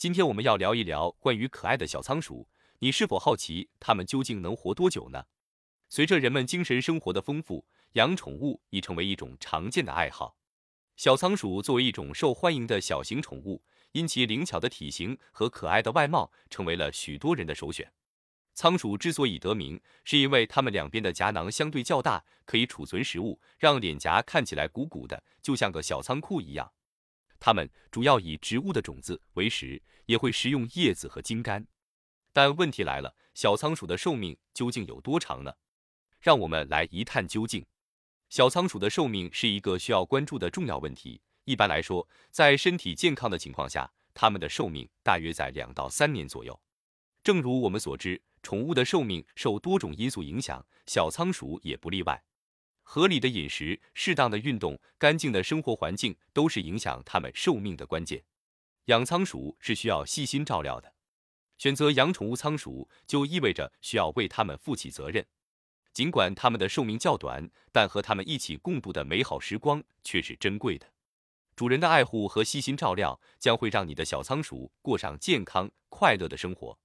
[0.00, 5.26] 今天我们要聊一聊关于可爱的小仓鼠，你是否好奇它们究竟能活多久呢？
[5.90, 10.38] 随着人们精神生活的丰富，养宠物已成为一种常见的爱好。
[10.96, 17.92] 小仓鼠作为一种受欢迎的小型宠物，因其灵巧的体型和可爱的外貌，成为了许多人的首选。
[18.54, 26.72] 仓鼠之所以得名，是因为它们两边的颊囊相对较大，可以储存食物，让脸颊看起来鼓鼓的，就像个小仓库一样。
[27.40, 31.66] 它们主要以植物的种子为食，也会食用叶子和茎干。
[32.32, 35.52] 但问题来了，小仓鼠的寿命究竟有多长呢？
[36.20, 37.64] 让我们来一探究竟。
[38.28, 41.20] 小仓鼠的寿命是一个需要关注的重要问题。
[41.44, 46.60] 一般来说，在身体健康的情况下，它们的寿命大约在两到三年左右。
[47.24, 52.22] 正如我们所知，宠物的寿命受多种因素影响，小仓鼠也不例外。
[52.92, 58.24] 合理的饮食、适当的运动、干净的生活环境都是影响它们寿命的关键。
[58.86, 60.92] 养仓鼠是需要细心照料的，
[61.56, 65.24] 选择养宠物仓鼠就意味着需要为它们负起责任。
[65.92, 70.88] 尽管它们的寿命较短，但和它们一起共度的美好时光却是珍贵的。
[71.54, 76.76] 主人的爱护和细心照料将会让你的小仓鼠过上健康快乐的生活。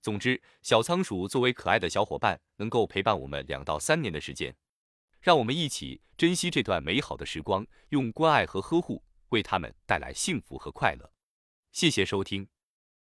[0.00, 4.56] 总之，小仓鼠作为可爱的小伙伴，能够陪伴我们两到三年的时间。
[5.22, 11.12] 让我们一起珍惜这段美好的时光，用关爱和呵护为他们带来幸福和快乐。
[11.70, 12.48] 谢谢收听。